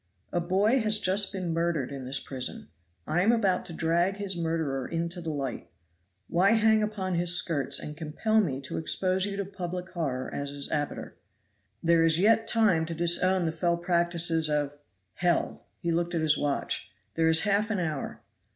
[0.33, 2.69] A boy has just been murdered in this prison.
[3.05, 5.69] I am about to drag his murderer into the light;
[6.27, 10.49] why hang upon his skirts and compel me to expose you to public horror as
[10.49, 11.17] his abettor?
[11.83, 14.79] There is yet time to disown the fell practices of
[15.13, 16.91] hell!" He looked at his watch.
[17.13, 18.23] "There is half an hour.